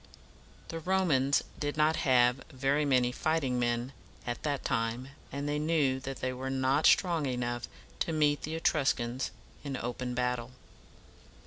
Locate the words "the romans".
0.69-1.43